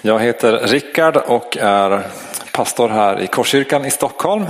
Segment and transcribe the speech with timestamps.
[0.00, 2.02] Jag heter Rickard och är
[2.52, 4.46] pastor här i Korskyrkan i Stockholm.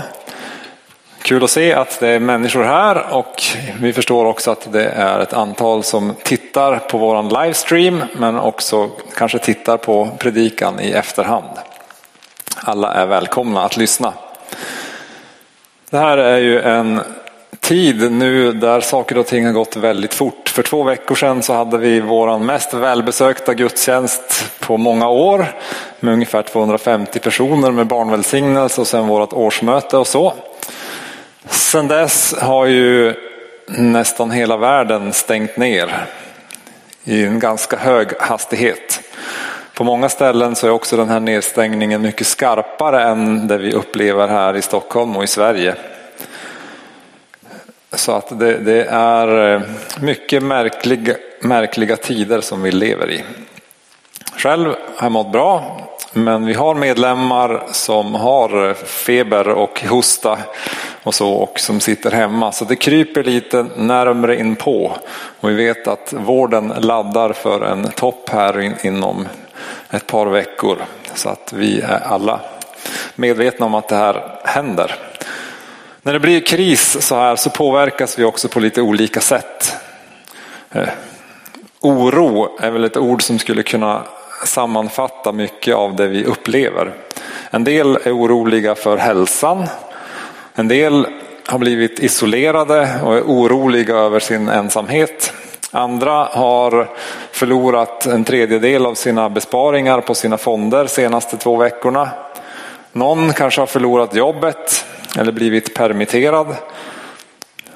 [1.22, 3.42] Kul att se att det är människor här och
[3.81, 8.91] vi förstår också att det är ett antal som tittar på våran livestream men också
[9.16, 11.59] kanske tittar på predikan i efterhand.
[12.57, 14.13] Alla är välkomna att lyssna.
[15.91, 17.01] Det här är ju en
[17.63, 20.49] tid nu där saker och ting har gått väldigt fort.
[20.49, 25.46] För två veckor sedan så hade vi vår mest välbesökta gudstjänst på många år
[26.01, 30.35] med ungefär 250 personer med barnvälsignelse och sen vårt årsmöte och så.
[31.49, 33.14] Sen dess har ju
[33.69, 36.06] nästan hela världen stängt ner
[37.05, 39.00] i en ganska hög hastighet.
[39.74, 44.28] På många ställen så är också den här nedstängningen mycket skarpare än det vi upplever
[44.28, 45.74] här i Stockholm och i Sverige.
[47.95, 49.62] Så att det, det, är eh,
[50.00, 53.24] mycket märkliga, märkliga tider som vi lever i.
[54.37, 55.80] Själv har jag mått bra,
[56.12, 60.39] men vi har medlemmar som har eh, feber och hosta
[61.03, 62.53] och så och som sitter hemma.
[62.53, 64.97] Så det kryper lite närmre in på.
[65.41, 69.28] Och vi vet att vården laddar för en topp här in, inom
[69.91, 70.78] ett par veckor.
[71.14, 72.41] Så att vi är alla
[73.14, 74.94] medvetna om att det här händer.
[76.05, 79.77] När det blir kris så här så påverkas vi också på lite olika sätt.
[80.70, 80.89] Eh,
[81.81, 84.03] oro är väl ett ord som skulle kunna
[84.47, 86.92] sammanfatta mycket av det vi upplever.
[87.50, 89.67] En del är oroliga för hälsan.
[90.55, 91.06] En del
[91.47, 95.33] har blivit isolerade och är oroliga över sin ensamhet.
[95.70, 96.91] Andra har
[97.33, 102.09] förlorat en tredjedel av sina besparingar på sina fonder senaste två veckorna.
[102.92, 104.84] Någon kanske har förlorat jobbet
[105.18, 106.56] eller blivit permitterad.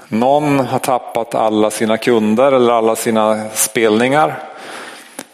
[0.09, 4.39] Någon har tappat alla sina kunder eller alla sina spelningar.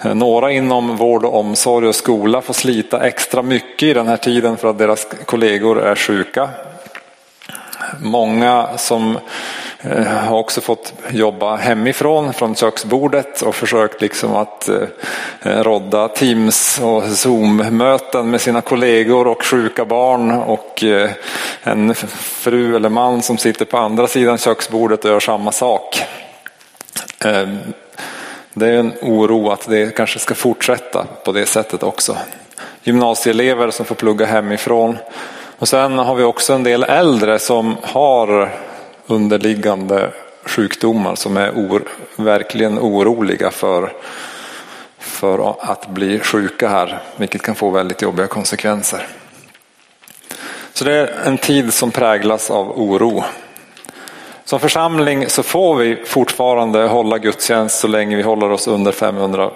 [0.05, 4.57] Några inom vård och omsorg och skola får slita extra mycket i den här tiden
[4.57, 6.49] för att deras kollegor är sjuka.
[8.01, 9.19] Många som
[9.85, 16.81] Eh, har också fått jobba hemifrån från köksbordet och försökt liksom att eh, rodda Teams
[16.83, 21.11] och Zoom-möten med sina kollegor och sjuka barn och eh,
[21.63, 26.03] en fru eller man som sitter på andra sidan köksbordet och gör samma sak.
[28.55, 32.17] Det är en oro att det kanske ska fortsätta på det sättet också.
[32.83, 34.99] Gymnasieelever som får plugga hemifrån.
[35.59, 38.51] Och sen har vi också en del äldre som har
[39.07, 40.11] underliggande
[40.45, 41.83] sjukdomar som är or,
[42.17, 43.93] verkligen oroliga för,
[44.99, 49.07] för att bli sjuka här, vilket kan få väldigt jobbiga konsekvenser.
[50.73, 53.25] Så det är en tid som präglas av oro.
[54.45, 59.51] Som församling så får vi fortfarande hålla gudstjänst så länge vi håller oss under 500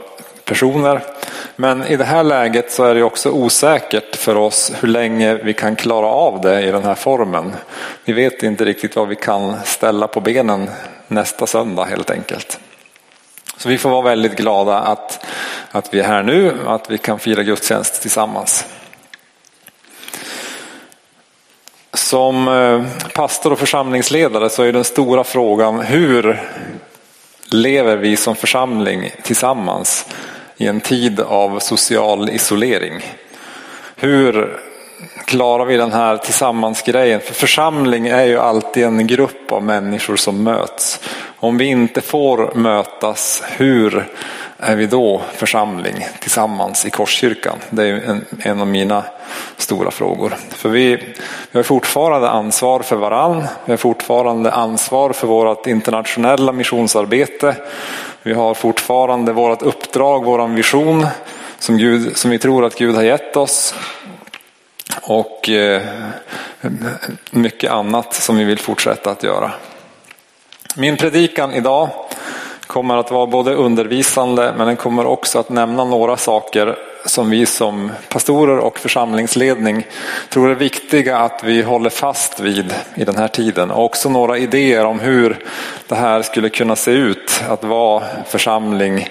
[0.44, 1.02] personer.
[1.56, 5.54] Men i det här läget så är det också osäkert för oss hur länge vi
[5.54, 7.52] kan klara av det i den här formen.
[8.04, 10.70] Vi vet inte riktigt vad vi kan ställa på benen
[11.08, 12.58] nästa söndag helt enkelt.
[13.56, 15.26] Så vi får vara väldigt glada att,
[15.70, 18.66] att vi är här nu och att vi kan fira gudstjänst tillsammans.
[21.92, 22.82] Som eh,
[23.14, 26.42] pastor och församlingsledare så är den stora frågan hur
[27.50, 30.06] lever vi som församling tillsammans
[30.56, 33.02] i en tid av social isolering.
[33.96, 34.60] Hur
[35.24, 37.20] klarar vi den här tillsammansgrejen?
[37.20, 41.00] För församling är ju alltid en grupp av människor som möts.
[41.36, 44.06] Om vi inte får mötas, hur
[44.58, 47.58] är vi då församling tillsammans i Korskyrkan?
[47.70, 49.04] Det är en, en av mina
[49.56, 50.36] stora frågor.
[50.50, 50.96] För vi,
[51.50, 53.46] vi har fortfarande ansvar för varann.
[53.64, 57.56] Vi har fortfarande ansvar för vårt internationella missionsarbete.
[58.22, 61.06] Vi har fortfarande vårt uppdrag, vår vision
[61.58, 63.74] som, Gud, som vi tror att Gud har gett oss.
[65.02, 65.82] Och eh,
[67.30, 69.52] mycket annat som vi vill fortsätta att göra.
[70.76, 71.90] Min predikan idag
[72.66, 77.46] kommer att vara både undervisande men den kommer också att nämna några saker som vi
[77.46, 79.86] som pastorer och församlingsledning
[80.28, 83.70] tror är viktiga att vi håller fast vid i den här tiden.
[83.70, 85.44] Och också några idéer om hur
[85.88, 89.08] det här skulle kunna se ut att vara församling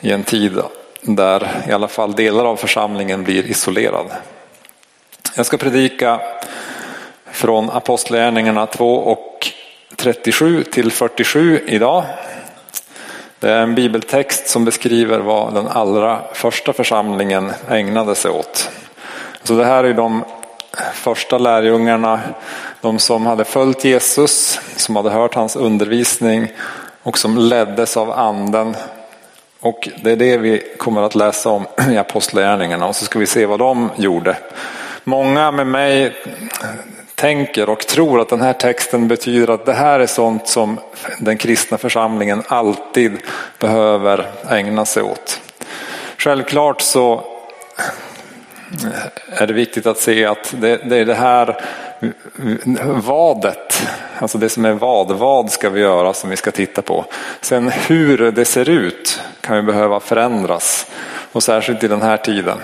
[0.00, 0.58] i en tid
[1.00, 4.06] där i alla fall delar av församlingen blir isolerad.
[5.36, 6.20] Jag ska predika
[7.30, 9.50] från Apostlagärningarna 2 och
[9.96, 12.04] 37 till 47 idag.
[13.44, 18.70] Det är en bibeltext som beskriver vad den allra första församlingen ägnade sig åt.
[19.42, 20.24] Så det här är de
[20.92, 22.20] första lärjungarna,
[22.80, 26.52] de som hade följt Jesus, som hade hört hans undervisning
[27.02, 28.76] och som leddes av anden
[29.60, 33.26] Och det är det vi kommer att läsa om i Apostlagärningarna och så ska vi
[33.26, 34.36] se vad de gjorde.
[35.04, 36.12] Många med mig
[37.24, 40.80] tänker och tror att den här texten betyder att det här är sånt som
[41.18, 43.18] den kristna församlingen alltid
[43.58, 45.40] behöver ägna sig åt.
[46.18, 47.24] Självklart så
[49.26, 51.60] är det viktigt att se att det, det är det här
[52.86, 53.86] vadet,
[54.18, 57.04] alltså det som är vad, vad ska vi göra som vi ska titta på.
[57.40, 60.86] Sen hur det ser ut kan ju behöva förändras
[61.32, 62.58] och särskilt i den här tiden.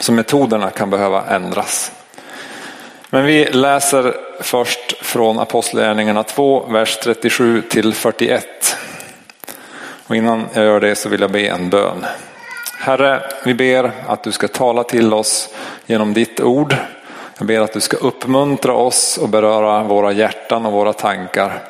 [0.00, 1.92] Så metoderna kan behöva ändras.
[3.12, 8.76] Men vi läser först från Apostlagärningarna 2, vers 37 till 41.
[10.06, 12.06] Och innan jag gör det så vill jag be en bön.
[12.78, 15.54] Herre, vi ber att du ska tala till oss
[15.86, 16.76] genom ditt ord.
[17.38, 21.62] Jag ber att du ska uppmuntra oss och beröra våra hjärtan och våra tankar.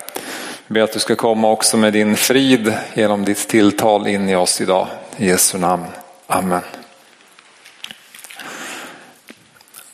[0.66, 4.36] Jag ber att du ska komma också med din frid genom ditt tilltal in i
[4.36, 4.86] oss idag.
[5.16, 5.86] I Jesu namn.
[6.26, 6.60] Amen.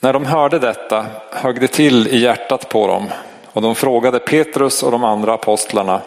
[0.00, 3.04] När de hörde detta högg det till i hjärtat på dem
[3.52, 6.00] och de frågade Petrus och de andra apostlarna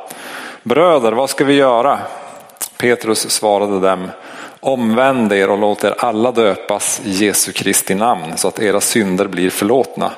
[0.63, 1.99] Bröder, vad ska vi göra?
[2.77, 4.11] Petrus svarade dem
[4.59, 9.27] Omvänd er och låt er alla döpas i Jesu Kristi namn så att era synder
[9.27, 10.11] blir förlåtna.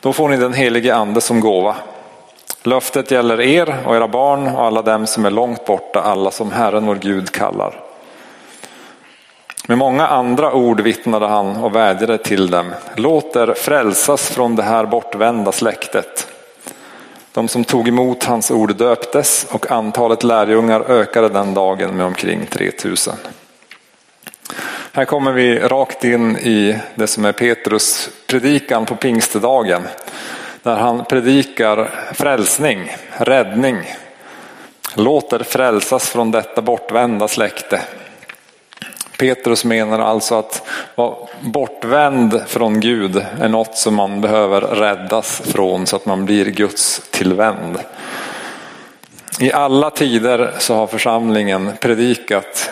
[0.00, 1.76] Då får ni den helige ande som gåva.
[2.62, 6.52] Löftet gäller er och era barn och alla dem som är långt borta, alla som
[6.52, 7.80] Herren vår Gud kallar.
[9.68, 12.72] Med många andra ord vittnade han och vädjade till dem.
[12.96, 16.28] Låt er frälsas från det här bortvända släktet.
[17.32, 22.46] De som tog emot hans ord döptes och antalet lärjungar ökade den dagen med omkring
[22.46, 23.14] 3000.
[24.92, 29.82] Här kommer vi rakt in i det som är Petrus predikan på pingstdagen.
[30.62, 33.76] Där han predikar frälsning, räddning.
[34.94, 37.80] Låt er frälsas från detta bortvända släkte.
[39.22, 40.62] Petrus menar alltså att
[40.94, 46.44] vara bortvänd från Gud är något som man behöver räddas från så att man blir
[46.44, 47.78] Guds tillvänd.
[49.40, 52.70] I alla tider så har församlingen predikat,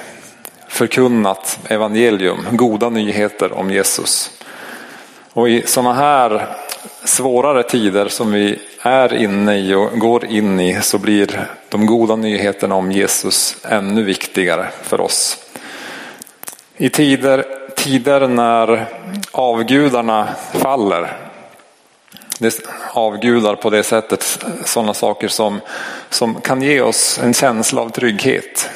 [0.69, 4.31] förkunnat evangelium, goda nyheter om Jesus.
[5.33, 6.47] Och i sådana här
[7.05, 12.17] svårare tider som vi är inne i och går in i så blir de goda
[12.17, 15.47] nyheterna om Jesus ännu viktigare för oss.
[16.83, 17.45] I tider,
[17.77, 18.87] tider när
[19.33, 21.17] avgudarna faller,
[22.39, 22.61] Det
[22.93, 25.61] avgudar på det sättet sådana saker som,
[26.11, 28.71] som kan ge oss en känsla av trygghet.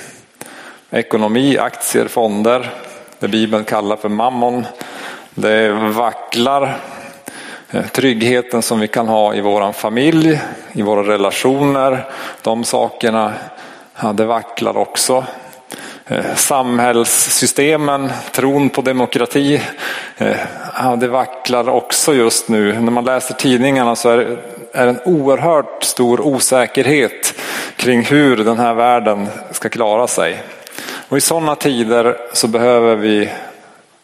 [0.91, 2.71] Ekonomi, aktier, fonder,
[3.19, 4.67] det Bibeln kallar för mammon.
[5.35, 6.77] Det vacklar.
[7.71, 10.41] Eh, tryggheten som vi kan ha i vår familj,
[10.73, 12.05] i våra relationer,
[12.43, 13.33] de sakerna,
[14.03, 15.25] ja, det vacklar också.
[16.07, 19.61] Eh, samhällssystemen, tron på demokrati.
[20.17, 20.37] Eh,
[20.77, 22.81] ja, det vacklar också just nu.
[22.81, 24.37] När man läser tidningarna så är det
[24.73, 27.35] är en oerhört stor osäkerhet
[27.77, 30.43] kring hur den här världen ska klara sig.
[31.09, 33.29] Och i sådana tider så behöver vi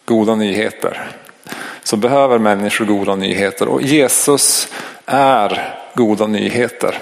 [0.04, 1.10] goda nyheter.
[1.82, 4.68] Så behöver människor goda nyheter och Jesus
[5.06, 6.98] är goda nyheter.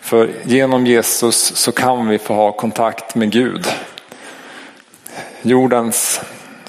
[0.00, 3.66] För genom Jesus så kan vi få ha kontakt med Gud
[5.42, 6.20] jordens,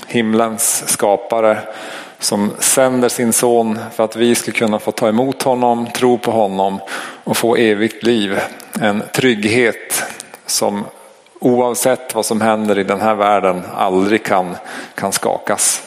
[0.08, 1.58] himlens skapare
[2.20, 6.32] som sänder sin son för att vi ska kunna få ta emot honom, tro på
[6.32, 6.80] honom
[7.24, 8.40] och få evigt liv.
[8.82, 10.04] En trygghet
[10.46, 10.86] som
[11.40, 14.56] oavsett vad som händer i den här världen aldrig kan,
[14.96, 15.84] kan skakas.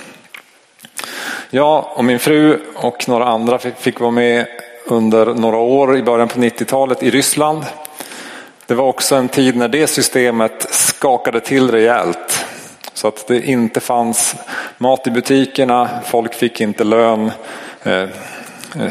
[1.50, 4.47] Jag och min fru och några andra fick vara med
[4.87, 7.64] under några år i början på 90-talet i Ryssland.
[8.67, 12.34] Det var också en tid när det systemet skakade till rejält.
[12.95, 14.37] Så att det inte fanns
[14.79, 17.31] mat i butikerna, folk fick inte lön,
[17.83, 18.09] eh, eh,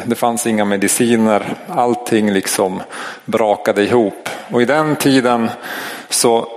[0.06, 2.82] det fanns inga mediciner, allting liksom
[3.26, 4.30] brakade ihop.
[4.52, 5.50] Och i den tiden
[6.10, 6.48] så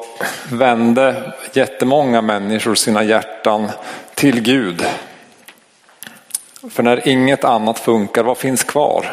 [0.51, 3.71] vände jättemånga människor sina hjärtan
[4.15, 4.85] till Gud.
[6.71, 9.07] För när inget annat funkar, vad finns kvar?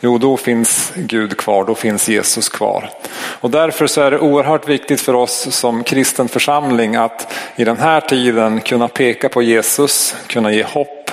[0.00, 2.90] Jo, då finns Gud kvar, då finns Jesus kvar.
[3.14, 7.76] Och därför så är det oerhört viktigt för oss som kristen församling att i den
[7.76, 11.10] här tiden kunna peka på Jesus, kunna ge hopp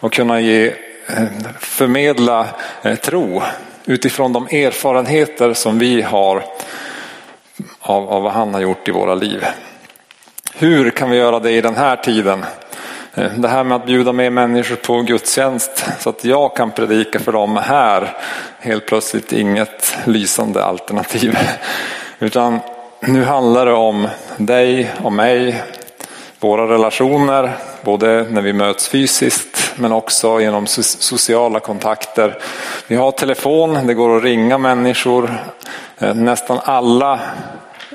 [0.00, 0.66] och kunna ge,
[1.06, 1.24] eh,
[1.58, 2.46] förmedla
[2.82, 3.42] eh, tro
[3.84, 6.44] utifrån de erfarenheter som vi har
[7.80, 9.44] av, av vad han har gjort i våra liv.
[10.54, 12.44] Hur kan vi göra det i den här tiden?
[13.14, 17.32] Det här med att bjuda med människor på gudstjänst så att jag kan predika för
[17.32, 18.16] dem här,
[18.58, 21.38] helt plötsligt inget lysande alternativ.
[22.18, 22.58] Utan
[23.00, 25.62] nu handlar det om dig och mig,
[26.40, 27.52] våra relationer,
[27.84, 32.38] både när vi möts fysiskt men också genom sociala kontakter.
[32.86, 35.44] Vi har telefon, det går att ringa människor.
[35.98, 37.20] Eh, nästan alla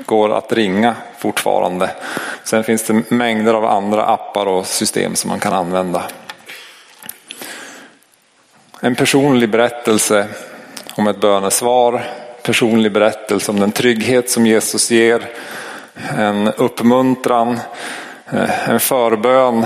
[0.05, 1.89] går att ringa fortfarande.
[2.43, 6.03] Sen finns det mängder av andra appar och system som man kan använda.
[8.81, 10.27] En personlig berättelse
[10.95, 12.03] om ett bönesvar,
[12.43, 15.29] personlig berättelse om den trygghet som Jesus ger,
[16.17, 17.59] en uppmuntran,
[18.31, 19.65] eh, en förbön,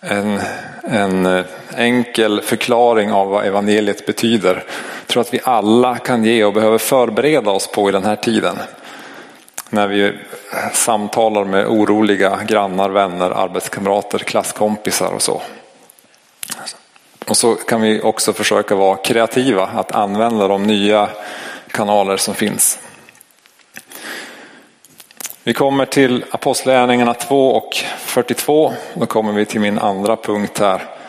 [0.00, 0.40] en,
[0.82, 1.44] en eh,
[1.76, 4.64] enkel förklaring av vad evangeliet betyder.
[5.10, 8.16] Jag tror att vi alla kan ge och behöver förbereda oss på i den här
[8.16, 8.58] tiden.
[9.70, 10.12] När vi
[10.72, 15.42] samtalar med oroliga grannar, vänner, arbetskamrater, klasskompisar och så.
[17.26, 21.08] Och så kan vi också försöka vara kreativa att använda de nya
[21.70, 22.78] kanaler som finns.
[25.42, 28.72] Vi kommer till Apostlagärningarna 2 och 42.
[28.94, 30.99] Då kommer vi till min andra punkt här.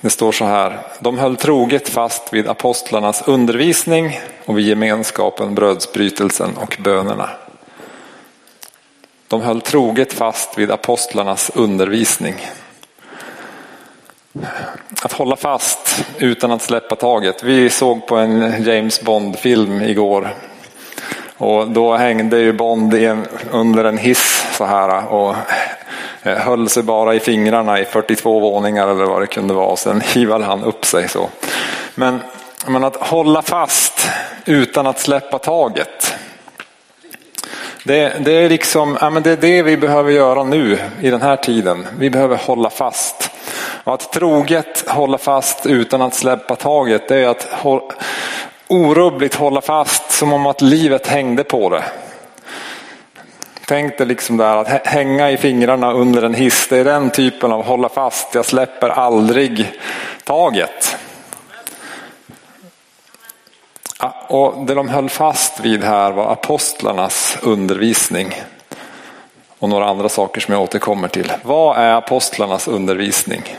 [0.00, 0.78] Det står så här.
[1.00, 7.30] De höll troget fast vid apostlarnas undervisning och vid gemenskapen, brödsbrytelsen och bönerna.
[9.28, 12.34] De höll troget fast vid apostlarnas undervisning.
[15.02, 17.42] Att hålla fast utan att släppa taget.
[17.42, 20.34] Vi såg på en James Bond-film igår.
[21.36, 25.36] Och då hängde ju Bond en, under en hiss så här och
[26.22, 29.76] Eh, höll sig bara i fingrarna i 42 våningar eller vad det kunde vara.
[29.76, 31.28] Sen hivade han upp sig så.
[31.94, 32.20] Men,
[32.66, 34.08] men att hålla fast
[34.44, 36.14] utan att släppa taget.
[37.84, 41.22] Det, det, är liksom, ja, men det är det vi behöver göra nu i den
[41.22, 41.86] här tiden.
[41.98, 43.30] Vi behöver hålla fast.
[43.84, 47.48] Och att troget hålla fast utan att släppa taget det är att
[48.68, 51.84] orubbligt hålla fast som om att livet hängde på det.
[53.70, 56.66] Tänk dig liksom där att hänga i fingrarna under en hiss.
[56.68, 58.34] Det är den typen av hålla fast.
[58.34, 59.72] Jag släpper aldrig
[60.24, 60.96] taget.
[64.28, 68.42] Och det de höll fast vid här var apostlarnas undervisning.
[69.58, 71.32] Och några andra saker som jag återkommer till.
[71.42, 73.56] Vad är apostlarnas undervisning?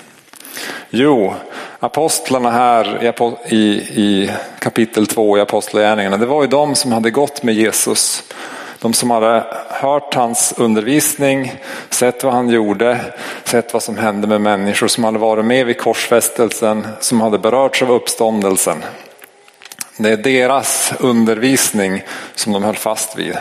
[0.89, 1.33] Jo,
[1.79, 3.13] apostlarna här
[3.47, 3.57] i,
[3.95, 8.23] i kapitel 2 i Apostlagärningarna, det var ju de som hade gått med Jesus.
[8.81, 11.53] De som hade hört hans undervisning,
[11.89, 12.99] sett vad han gjorde,
[13.43, 17.81] sett vad som hände med människor som hade varit med vid korsfästelsen, som hade berörts
[17.81, 18.77] av uppståndelsen.
[19.97, 22.03] Det är deras undervisning
[22.35, 23.37] som de höll fast vid.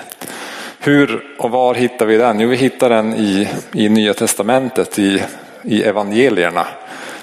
[0.78, 2.40] Hur och var hittar vi den?
[2.40, 5.22] Jo, vi hittar den i, i Nya Testamentet, i,
[5.62, 6.66] i evangelierna.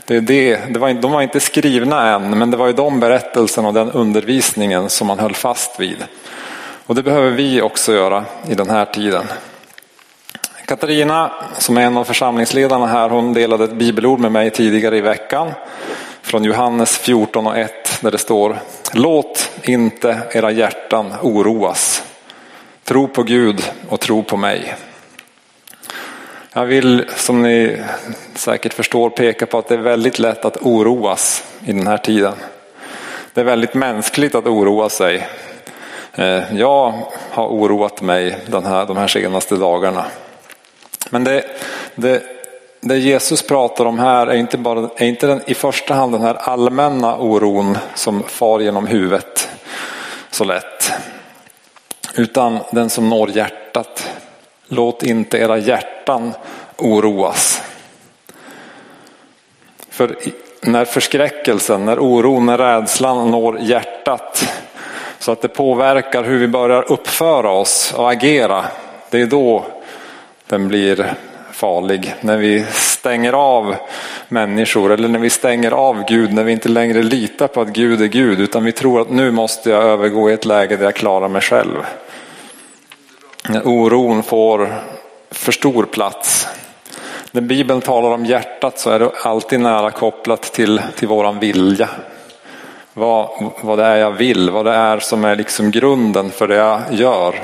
[0.05, 2.99] Det är det, det var, de var inte skrivna än, men det var ju de
[2.99, 6.03] berättelserna och den undervisningen som man höll fast vid.
[6.87, 9.25] Och det behöver vi också göra i den här tiden.
[10.65, 15.01] Katarina, som är en av församlingsledarna här, hon delade ett bibelord med mig tidigare i
[15.01, 15.51] veckan.
[16.21, 18.59] Från Johannes 14 och 1 där det står
[18.93, 22.03] Låt inte era hjärtan oroas.
[22.83, 24.75] Tro på Gud och tro på mig.
[26.53, 27.81] Jag vill, som ni
[28.35, 32.33] säkert förstår, peka på att det är väldigt lätt att oroas i den här tiden.
[33.33, 35.27] Det är väldigt mänskligt att oroa sig.
[36.17, 36.93] Eh, jag
[37.31, 40.05] har oroat mig den här, de här senaste dagarna.
[41.09, 41.45] Men det,
[41.95, 42.23] det,
[42.81, 46.21] det Jesus pratar om här är inte, bara, är inte den, i första hand den
[46.21, 49.49] här allmänna oron som far genom huvudet
[50.31, 50.91] så lätt.
[52.15, 54.09] Utan den som når hjärtat.
[54.67, 56.33] Låt inte era hjärtan
[56.77, 57.61] oroas.
[59.89, 60.15] För
[60.61, 64.47] när förskräckelsen, när oron, när rädslan når hjärtat
[65.19, 68.65] så att det påverkar hur vi börjar uppföra oss och agera.
[69.09, 69.65] Det är då
[70.47, 71.13] den blir
[71.51, 72.15] farlig.
[72.21, 73.75] När vi stänger av
[74.27, 78.01] människor eller när vi stänger av Gud, när vi inte längre litar på att Gud
[78.01, 80.95] är Gud utan vi tror att nu måste jag övergå i ett läge där jag
[80.95, 81.85] klarar mig själv.
[83.49, 84.73] När oron får
[85.31, 86.47] för stor plats.
[87.31, 91.89] När Bibeln talar om hjärtat så är det alltid nära kopplat till, till våran vilja.
[92.97, 93.29] Vad,
[93.61, 96.81] vad det är jag vill, vad det är som är liksom grunden för det jag
[96.91, 97.35] gör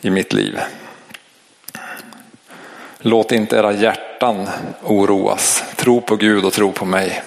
[0.00, 0.58] i mitt liv.
[2.98, 4.48] Låt inte era hjärtan
[4.84, 5.64] oroas.
[5.76, 7.22] Tro på Gud och tro på mig.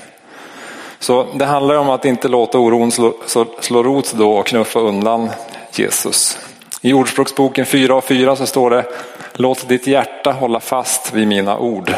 [0.99, 3.13] Så det handlar om att inte låta oron slå,
[3.59, 5.29] slå rot då och knuffa undan
[5.71, 6.39] Jesus.
[6.81, 8.85] I Ordspråksboken 4 och 4 så står det
[9.33, 11.93] Låt ditt hjärta hålla fast vid mina ord.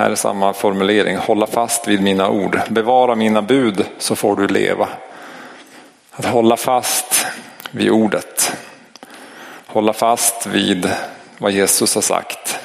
[0.00, 2.60] Här är samma formulering, hålla fast vid mina ord.
[2.68, 4.88] Bevara mina bud så får du leva.
[6.10, 7.26] Att hålla fast
[7.70, 8.52] vid ordet.
[9.66, 10.90] Hålla fast vid
[11.38, 12.58] vad Jesus har sagt.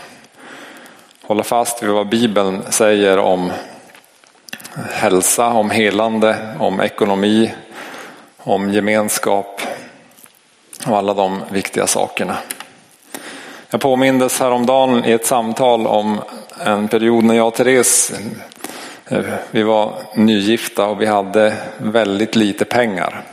[1.21, 3.51] Hålla fast vid vad Bibeln säger om
[4.91, 7.53] hälsa, om helande, om ekonomi,
[8.37, 9.61] om gemenskap
[10.87, 12.37] och alla de viktiga sakerna.
[13.69, 16.21] Jag påmindes häromdagen i ett samtal om
[16.63, 18.13] en period när jag och Therese
[19.07, 19.19] eh,
[19.51, 23.23] vi var nygifta och vi hade väldigt lite pengar.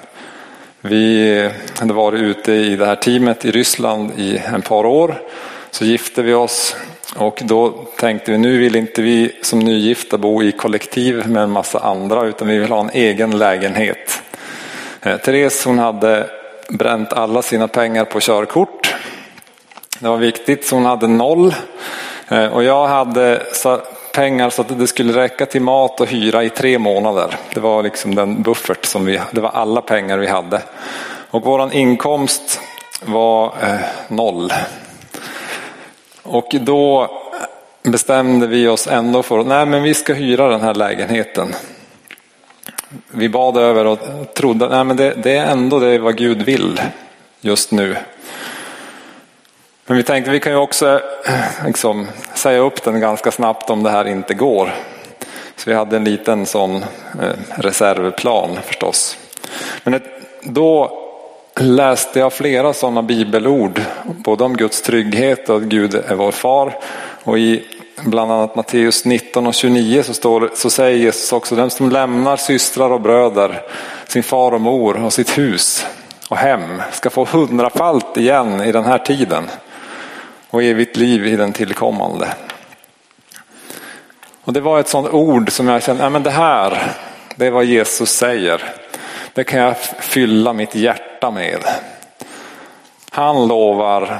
[0.80, 5.22] Vi hade varit ute i det här teamet i Ryssland i ett par år.
[5.70, 6.76] Så gifte vi oss
[7.16, 11.50] och då tänkte vi nu vill inte vi som nygifta bo i kollektiv med en
[11.50, 14.22] massa andra utan vi vill ha en egen lägenhet.
[15.02, 16.30] Eh, Therese hon hade
[16.68, 18.94] bränt alla sina pengar på körkort.
[19.98, 21.54] Det var viktigt så hon hade noll.
[22.32, 23.42] Eh, och jag hade
[24.12, 27.36] pengar så att det skulle räcka till mat och hyra i tre månader.
[27.54, 30.62] Det var liksom den buffert som vi, det var alla pengar vi hade.
[31.30, 32.60] Och våran inkomst
[33.04, 34.52] var eh, noll.
[36.22, 37.10] Och då
[37.82, 41.54] bestämde vi oss ändå för att nej men vi ska hyra den här lägenheten.
[43.10, 43.98] Vi bad över och
[44.34, 46.80] trodde nej men det, det är ändå det vad Gud vill
[47.40, 47.96] just nu.
[49.86, 53.82] Men vi tänkte vi kan ju också eh, liksom, säga upp den ganska snabbt om
[53.82, 54.74] det här inte går.
[55.56, 56.76] Så vi hade en liten sån
[57.22, 59.18] eh, reservplan förstås.
[59.84, 60.00] Men
[60.42, 60.98] då
[61.60, 66.78] läste jag flera sådana bibelord, både om Guds trygghet och att Gud är vår far.
[67.24, 67.64] Och i
[68.04, 72.36] bland annat Matteus 19 och 29 så, står, så säger Jesus också, den som lämnar
[72.36, 73.62] systrar och bröder,
[74.06, 75.86] sin far och mor och sitt hus
[76.28, 79.44] och hem ska få hundrafalt igen i den här tiden
[80.52, 82.34] och evigt liv i den tillkommande.
[84.44, 86.92] Och det var ett sånt ord som jag kände, ja men det här,
[87.36, 88.62] det är vad Jesus säger.
[89.32, 91.58] Det kan jag fylla mitt hjärta med.
[93.10, 94.18] Han lovar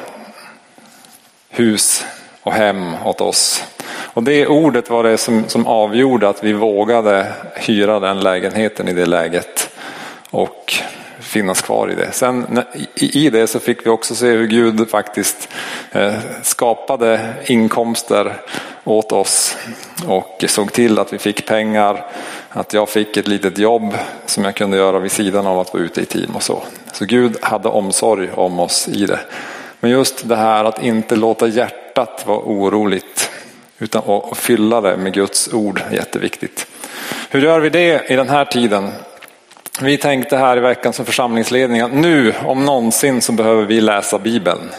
[1.49, 2.07] hus
[2.43, 3.65] och hem åt oss.
[4.15, 8.93] Och det ordet var det som, som avgjorde att vi vågade hyra den lägenheten i
[8.93, 9.71] det läget.
[10.31, 10.75] Och
[11.33, 12.13] finnas kvar i det.
[12.13, 12.63] Sen
[12.95, 15.49] i det så fick vi också se hur Gud faktiskt
[15.93, 18.37] eh, skapade inkomster
[18.85, 19.57] åt oss
[20.07, 22.07] och såg till att vi fick pengar,
[22.49, 23.95] att jag fick ett litet jobb
[24.27, 26.63] som jag kunde göra vid sidan av att vara ute i team och så.
[26.93, 29.21] Så Gud hade omsorg om oss i det.
[29.81, 33.31] Men just det här att inte låta hjärtat vara oroligt
[33.79, 36.67] utan att fylla det med Guds ord är jätteviktigt.
[37.31, 38.91] Hur gör vi det i den här tiden?
[39.81, 44.19] Vi tänkte här i veckan som församlingsledning att nu om någonsin så behöver vi läsa
[44.19, 44.71] Bibeln.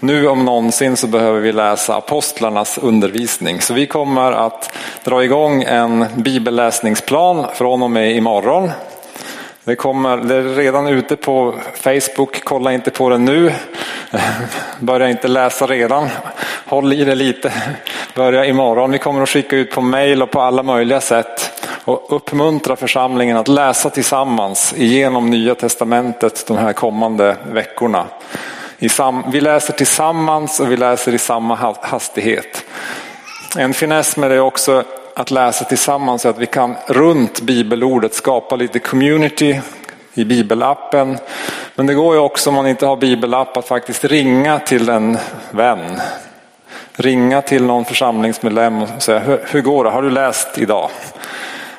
[0.00, 3.60] Nu om någonsin så behöver vi läsa apostlarnas undervisning.
[3.60, 4.72] Så vi kommer att
[5.04, 8.70] dra igång en bibelläsningsplan från och med imorgon.
[9.64, 13.52] Det, kommer, det är redan ute på Facebook, kolla inte på det nu.
[14.80, 16.08] Börja inte läsa redan.
[16.66, 17.52] Håll i det lite.
[18.14, 18.90] Börja imorgon.
[18.90, 21.47] Vi kommer att skicka ut på mail och på alla möjliga sätt
[21.88, 28.06] och uppmuntra församlingen att läsa tillsammans igenom Nya Testamentet de här kommande veckorna.
[29.26, 32.64] Vi läser tillsammans och vi läser i samma hastighet.
[33.56, 38.14] En finess med det är också att läsa tillsammans är att vi kan runt bibelordet
[38.14, 39.60] skapa lite community
[40.14, 41.18] i bibelappen.
[41.74, 45.18] Men det går ju också om man inte har bibelapp att faktiskt ringa till en
[45.50, 46.00] vän.
[46.96, 50.90] Ringa till någon församlingsmedlem och säga hur går det, har du läst idag?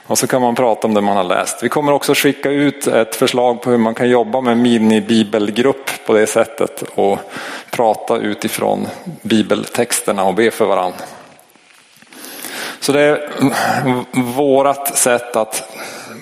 [0.09, 1.63] Och så kan man prata om det man har läst.
[1.63, 6.13] Vi kommer också skicka ut ett förslag på hur man kan jobba med minibibelgrupp på
[6.13, 7.19] det sättet och
[7.71, 8.87] prata utifrån
[9.21, 10.97] bibeltexterna och be för varandra.
[12.79, 13.29] Så det är
[14.35, 15.77] vårat sätt att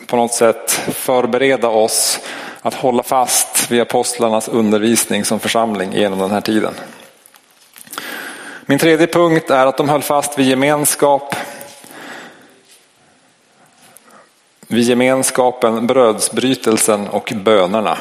[0.08, 2.20] på något sätt förbereda oss
[2.62, 6.74] att hålla fast vid apostlarnas undervisning som församling genom den här tiden.
[8.66, 11.36] Min tredje punkt är att de höll fast vid gemenskap
[14.68, 17.98] vid gemenskapen, brödsbrytelsen och bönerna.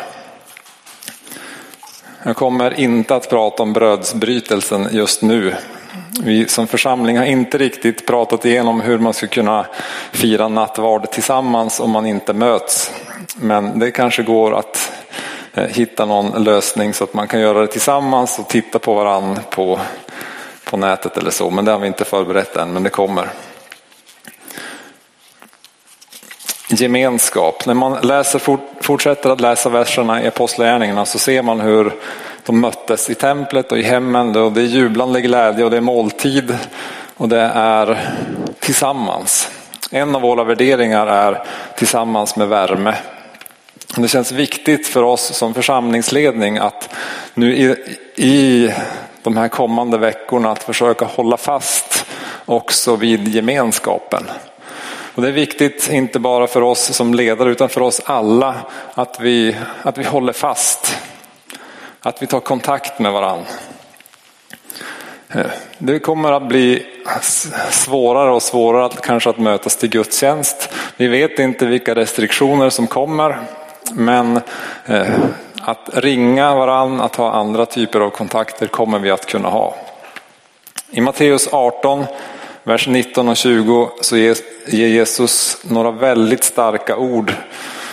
[2.22, 5.54] Jag kommer inte att prata om brödsbrytelsen just nu.
[6.22, 9.66] Vi som församling har inte riktigt pratat igenom hur man ska kunna
[10.12, 12.92] fira nattvard tillsammans om man inte möts.
[13.36, 14.92] Men det kanske går att
[15.54, 19.42] eh, hitta någon lösning så att man kan göra det tillsammans och titta på varandra
[19.50, 19.80] på,
[20.64, 21.50] på nätet eller så.
[21.50, 23.30] Men det har vi inte förberett än, men det kommer.
[26.68, 27.66] Gemenskap.
[27.66, 28.40] När man läser,
[28.82, 31.92] fortsätter att läsa verserna i Apostlagärningarna så ser man hur
[32.46, 34.36] de möttes i templet och i hemmen.
[34.36, 36.58] Och det är jublande glädje och det är måltid
[37.16, 38.08] och det är
[38.60, 39.50] tillsammans.
[39.90, 41.44] En av våra värderingar är
[41.76, 42.94] tillsammans med värme.
[43.96, 46.94] Det känns viktigt för oss som församlingsledning att
[47.34, 47.76] nu i,
[48.16, 48.72] i
[49.22, 52.06] de här kommande veckorna att försöka hålla fast
[52.44, 54.24] också vid gemenskapen.
[55.16, 58.54] Och det är viktigt, inte bara för oss som ledare utan för oss alla,
[58.94, 60.98] att vi, att vi håller fast.
[62.00, 63.46] Att vi tar kontakt med varandra.
[65.28, 65.46] Eh,
[65.78, 66.86] det kommer att bli
[67.70, 70.72] svårare och svårare att kanske att mötas till gudstjänst.
[70.96, 73.38] Vi vet inte vilka restriktioner som kommer.
[73.92, 74.40] Men
[74.86, 75.14] eh,
[75.60, 79.74] att ringa varandra att ha andra typer av kontakter kommer vi att kunna ha.
[80.90, 82.04] I Matteus 18,
[82.66, 87.32] vers 19 och 20 så ger Jesus några väldigt starka ord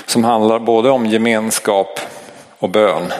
[0.06, 2.00] som handlar både om gemenskap
[2.60, 3.14] och bön.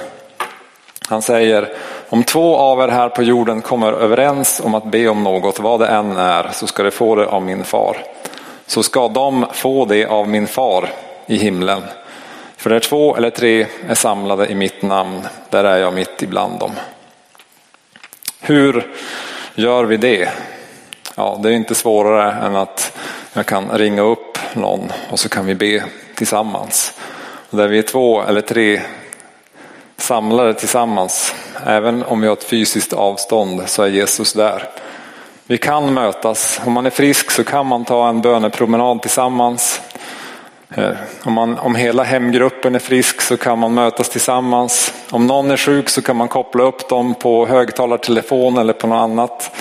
[1.10, 1.74] Han säger,
[2.10, 5.80] om två av er här på jorden kommer överens om att be om något, vad
[5.80, 7.98] det än är, så ska de få det av min far.
[8.66, 10.90] Så ska de få det av min far
[11.26, 11.84] i himlen.
[12.58, 16.60] För där två eller tre är samlade i mitt namn, där är jag mitt ibland
[16.60, 16.72] dem.
[18.40, 18.88] Hur
[19.56, 20.30] gör vi det?
[21.16, 22.98] Ja, det är inte svårare än att
[23.34, 25.84] jag kan ringa upp någon och så kan vi be
[26.16, 27.00] tillsammans.
[27.50, 28.82] Och där vi är två eller tre
[29.98, 34.70] samlade tillsammans, även om vi har ett fysiskt avstånd så är Jesus där.
[35.46, 39.82] Vi kan mötas, om man är frisk så kan man ta en bönepromenad tillsammans.
[40.76, 40.92] Eh,
[41.24, 44.94] om, man, om hela hemgruppen är frisk så kan man mötas tillsammans.
[45.10, 49.04] Om någon är sjuk så kan man koppla upp dem på högtalartelefon eller på något
[49.04, 49.52] annat,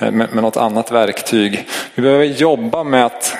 [0.00, 1.68] Eh, med, med något annat verktyg.
[1.94, 3.36] Vi behöver jobba med att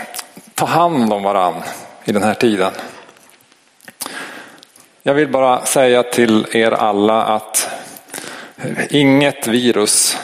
[0.55, 1.63] ta hand om varandra
[2.05, 2.73] i den här tiden.
[5.03, 7.69] Jag vill bara säga till er alla att
[8.91, 10.19] inget virus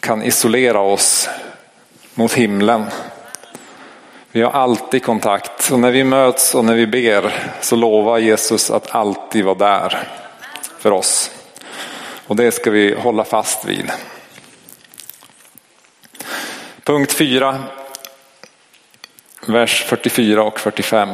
[0.00, 1.28] kan isolera oss
[2.14, 2.84] mot himlen.
[4.32, 8.70] Vi har alltid kontakt och när vi möts och när vi ber så lovar Jesus
[8.70, 10.08] att alltid vara där
[10.78, 11.30] för oss.
[12.26, 13.92] Och det ska vi hålla fast vid.
[16.84, 17.58] Punkt 4,
[19.46, 21.08] vers 44 och 45.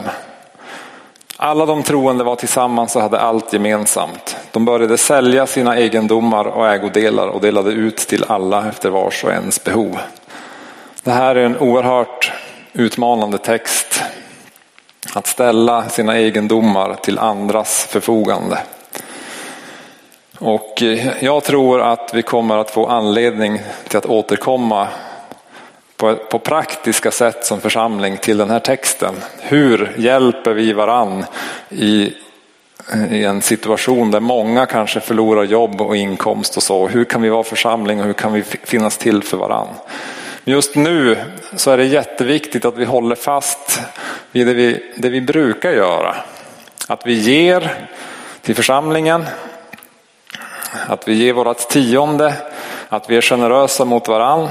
[1.36, 4.36] Alla de troende var tillsammans och hade allt gemensamt.
[4.50, 9.30] De började sälja sina egendomar och ägodelar och delade ut till alla efter vars och
[9.30, 9.98] ens behov.
[11.02, 12.32] Det här är en oerhört
[12.72, 14.02] utmanande text.
[15.14, 18.58] Att ställa sina egendomar till andras förfogande.
[20.38, 24.88] Och eh, jag tror att vi kommer att få anledning till att återkomma
[25.98, 29.14] på, på praktiska sätt som församling till den här texten.
[29.40, 31.24] Hur hjälper vi varann
[31.68, 32.12] i,
[33.10, 36.88] i en situation där många kanske förlorar jobb och inkomst och så.
[36.88, 39.68] Hur kan vi vara församling och hur kan vi finnas till för varann?
[40.44, 41.16] Just nu
[41.56, 43.80] så är det jätteviktigt att vi håller fast
[44.32, 46.16] vid det vi, det vi brukar göra.
[46.88, 47.88] Att vi ger
[48.42, 49.24] till församlingen,
[50.86, 52.34] att vi ger vårt tionde,
[52.88, 54.48] att vi är generösa mot varann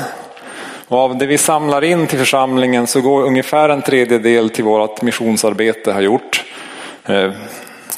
[0.87, 5.01] och av det vi samlar in till församlingen så går ungefär en tredjedel till vårt
[5.01, 6.45] missionsarbete har gjort.
[7.05, 7.31] Eh,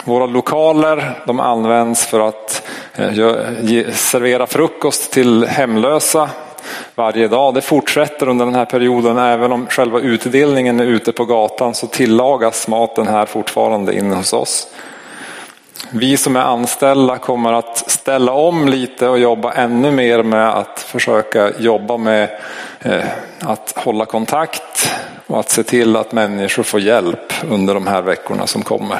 [0.03, 3.11] våra lokaler de används för att eh,
[3.91, 6.29] servera frukost till hemlösa
[6.95, 7.53] varje dag.
[7.53, 11.87] Det fortsätter under den här perioden även om själva utdelningen är ute på gatan så
[11.87, 14.67] tillagas maten här fortfarande inne hos oss.
[15.91, 20.79] Vi som är anställda kommer att ställa om lite och jobba ännu mer med att
[20.79, 22.39] försöka jobba med
[22.79, 23.05] eh,
[23.39, 24.95] att hålla kontakt
[25.27, 28.99] och att se till att människor får hjälp under de här veckorna som kommer.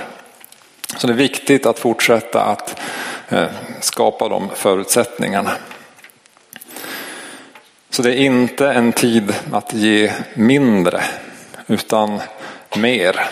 [0.98, 2.82] Så det är viktigt att fortsätta att
[3.30, 3.48] eh,
[3.80, 5.52] skapa de förutsättningarna.
[7.90, 11.02] Så det är inte en tid att ge mindre
[11.68, 12.22] utan
[12.78, 13.30] mer.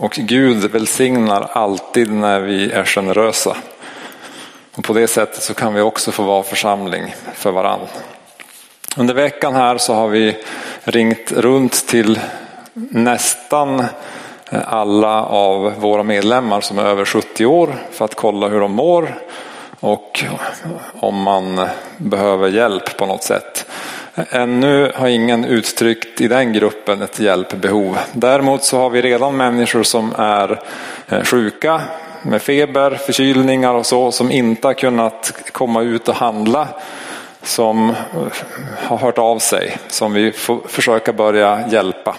[0.00, 3.56] Och Gud välsignar alltid när vi är generösa.
[4.74, 7.80] Och på det sättet så kan vi också få vara församling för varann.
[8.96, 10.36] Under veckan här så har vi
[10.84, 12.20] ringt runt till
[12.74, 13.84] nästan
[14.64, 19.14] alla av våra medlemmar som är över 70 år för att kolla hur de mår
[19.80, 20.24] och
[21.00, 23.66] om man behöver hjälp på något sätt.
[24.30, 27.98] Ännu har ingen uttryckt i den gruppen ett hjälpbehov.
[28.12, 30.60] Däremot så har vi redan människor som är
[31.08, 31.80] eh, sjuka
[32.22, 36.68] med feber, förkylningar och så som inte har kunnat komma ut och handla
[37.42, 37.96] som eh,
[38.76, 42.16] har hört av sig som vi får försöka börja hjälpa.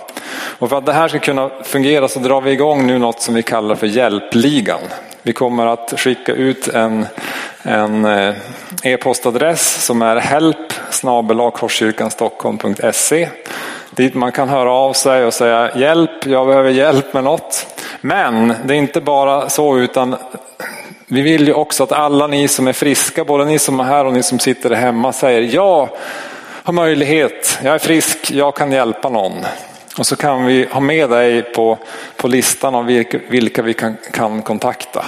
[0.60, 3.34] Och för att det här ska kunna fungera så drar vi igång nu något som
[3.34, 4.82] vi kallar för hjälpligan.
[5.24, 7.06] Vi kommer att skicka ut en
[7.63, 8.36] en eh,
[8.84, 10.74] e-postadress som är help
[11.54, 13.30] korskyrkanstockholm.se
[13.91, 17.82] dit man kan höra av sig och säga hjälp, jag behöver hjälp med något.
[18.02, 20.15] Men det är inte bara så utan
[21.08, 24.06] vi vill ju också att alla ni som är friska, både ni som är här
[24.06, 25.89] och ni som sitter hemma säger jag
[26.63, 29.34] har möjlighet, jag är frisk, jag kan hjälpa någon.
[29.97, 31.78] Och så kan vi ha med dig på,
[32.15, 35.06] på listan av vilka, vilka vi kan, kan kontakta.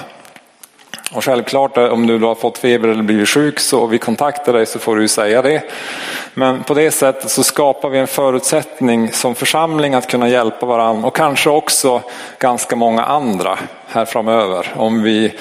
[1.13, 4.53] Och självklart eh, om du har fått feber eller blivit sjuk så och vi kontaktar
[4.53, 5.63] dig så får du säga det.
[6.33, 11.07] Men på det sättet så skapar vi en förutsättning som församling att kunna hjälpa varandra
[11.07, 12.01] och kanske också
[12.39, 15.33] ganska många andra här framöver om vi,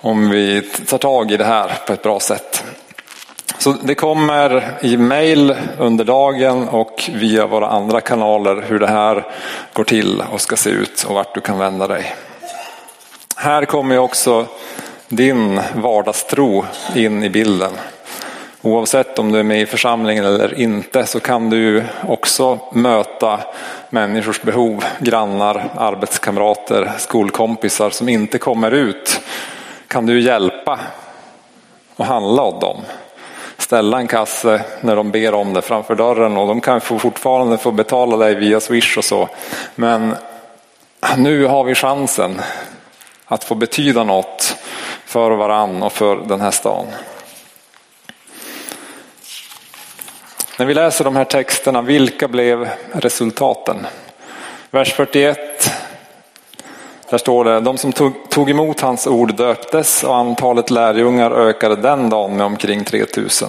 [0.00, 2.64] om vi tar tag i det här på ett bra sätt.
[3.58, 9.26] Så det kommer i mail under dagen och via våra andra kanaler hur det här
[9.72, 12.14] går till och ska se ut och vart du kan vända dig.
[13.36, 14.46] Här kommer också
[15.08, 17.72] din vardagstro in i bilden.
[18.62, 23.40] Oavsett om du är med i församlingen eller inte så kan du också möta
[23.90, 29.20] människors behov, grannar, arbetskamrater, skolkompisar som inte kommer ut.
[29.88, 30.80] Kan du hjälpa
[31.96, 32.76] och handla åt dem?
[33.58, 37.70] Ställa en kasse när de ber om det framför dörren och de kan fortfarande få
[37.70, 39.28] betala dig via Swish och så.
[39.74, 40.14] Men
[41.16, 42.40] nu har vi chansen
[43.26, 44.56] att få betyda något
[45.08, 46.86] för varann och för den här stan.
[50.58, 53.86] När vi läser de här texterna, vilka blev resultaten?
[54.70, 55.38] Vers 41,
[57.10, 61.76] där står det, de som tog, tog emot hans ord döptes och antalet lärjungar ökade
[61.76, 63.48] den dagen med omkring 3000.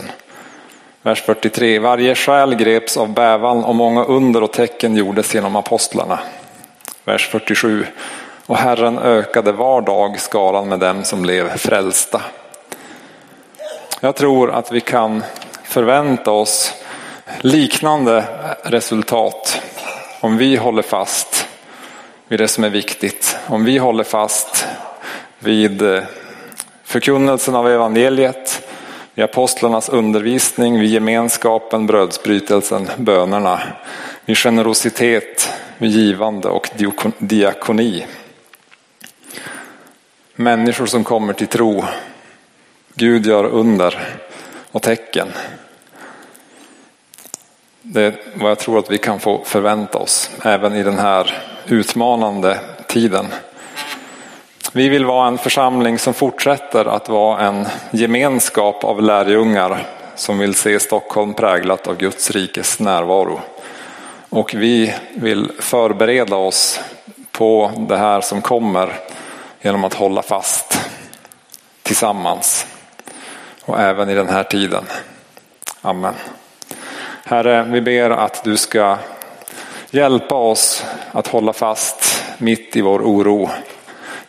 [1.01, 6.19] Vers 43, varje själ greps av bävan och många under och tecken gjordes genom apostlarna.
[7.05, 7.85] Vers 47,
[8.49, 12.21] och Herren ökade var dag skaran med dem som blev frälsta.
[13.99, 15.23] Jag tror att vi kan
[15.63, 16.73] förvänta oss
[17.41, 18.23] liknande
[18.63, 19.61] resultat
[20.19, 21.47] om vi håller fast
[22.27, 23.37] vid det som är viktigt.
[23.47, 24.67] Om vi håller fast
[25.39, 26.03] vid eh,
[26.83, 28.67] förkunnelsen av evangeliet,
[29.13, 33.61] vid apostlarnas undervisning, vid gemenskapen, brödsbrytelsen, bönerna,
[34.25, 36.69] vid generositet, vid givande och
[37.19, 38.05] diakoni.
[40.41, 41.83] Människor som kommer till tro.
[42.93, 44.17] Gud gör under
[44.71, 45.27] och tecken.
[47.81, 51.37] Det är vad jag tror att vi kan få förvänta oss även i den här
[51.67, 53.25] utmanande tiden.
[54.73, 60.55] Vi vill vara en församling som fortsätter att vara en gemenskap av lärjungar som vill
[60.55, 63.39] se Stockholm präglat av Guds rikes närvaro.
[64.29, 66.79] Och vi vill förbereda oss
[67.31, 68.99] på det här som kommer
[69.61, 70.79] genom att hålla fast
[71.83, 72.65] tillsammans
[73.65, 74.83] och även i den här tiden.
[75.81, 76.13] Amen.
[77.25, 78.97] Herre, vi ber att du ska
[79.91, 83.49] hjälpa oss att hålla fast mitt i vår oro.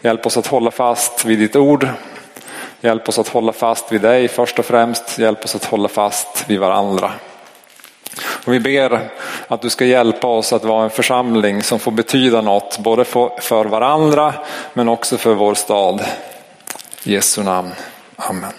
[0.00, 1.88] Hjälp oss att hålla fast vid ditt ord.
[2.80, 5.18] Hjälp oss att hålla fast vid dig först och främst.
[5.18, 7.12] Hjälp oss att hålla fast vid varandra.
[8.44, 9.10] Och vi ber
[9.48, 13.04] att du ska hjälpa oss att vara en församling som får betyda något både
[13.40, 14.34] för varandra
[14.72, 16.04] men också för vår stad.
[17.04, 17.72] I Jesu namn.
[18.16, 18.52] Amen.